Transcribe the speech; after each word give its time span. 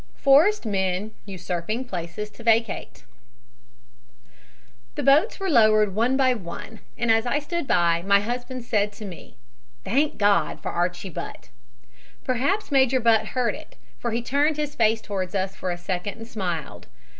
FORCED 0.15 0.65
MEN 0.65 1.11
USURPING 1.27 1.85
PLACES 1.85 2.31
TO 2.31 2.41
VACATE 2.41 3.03
"The 4.95 5.03
boats 5.03 5.39
were 5.39 5.47
lowered 5.47 5.93
one 5.93 6.17
by 6.17 6.33
one, 6.33 6.79
and 6.97 7.11
as 7.11 7.27
I 7.27 7.37
stood 7.37 7.67
by, 7.67 8.01
my 8.01 8.19
husband 8.19 8.65
said 8.65 8.91
to 8.93 9.05
me, 9.05 9.37
'Thank 9.83 10.17
God, 10.17 10.59
for 10.59 10.71
Archie 10.71 11.11
Butt.' 11.11 11.49
Perhaps 12.23 12.71
Major 12.71 12.99
Butt 12.99 13.37
heard 13.37 13.53
it, 13.53 13.75
for 13.99 14.09
he 14.09 14.23
turned 14.23 14.57
his 14.57 14.73
face 14.73 15.01
towards 15.01 15.35
us 15.35 15.55
for 15.55 15.69
a 15.69 15.77
second 15.77 16.17
and 16.17 16.27
smiled. 16.27 16.87